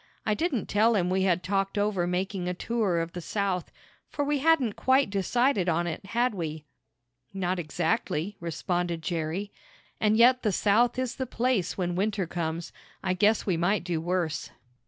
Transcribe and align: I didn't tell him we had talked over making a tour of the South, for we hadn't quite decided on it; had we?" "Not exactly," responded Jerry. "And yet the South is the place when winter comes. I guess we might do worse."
I 0.25 0.33
didn't 0.33 0.65
tell 0.65 0.95
him 0.95 1.11
we 1.11 1.21
had 1.25 1.43
talked 1.43 1.77
over 1.77 2.07
making 2.07 2.47
a 2.49 2.55
tour 2.55 2.99
of 3.01 3.11
the 3.13 3.21
South, 3.21 3.71
for 4.09 4.25
we 4.25 4.39
hadn't 4.39 4.73
quite 4.75 5.11
decided 5.11 5.69
on 5.69 5.85
it; 5.85 6.03
had 6.07 6.33
we?" 6.33 6.65
"Not 7.35 7.59
exactly," 7.59 8.35
responded 8.39 9.03
Jerry. 9.03 9.51
"And 9.99 10.17
yet 10.17 10.41
the 10.41 10.51
South 10.51 10.97
is 10.97 11.17
the 11.17 11.27
place 11.27 11.77
when 11.77 11.93
winter 11.95 12.25
comes. 12.25 12.73
I 13.03 13.13
guess 13.13 13.45
we 13.45 13.57
might 13.57 13.83
do 13.83 14.01
worse." 14.01 14.49